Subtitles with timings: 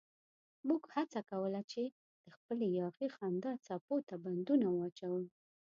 [0.67, 1.83] موږ هڅه کوله چې
[2.25, 5.21] د خپلې یاغي خندا څپو ته بندونه واچوو.